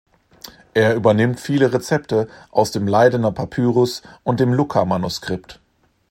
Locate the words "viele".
1.39-1.71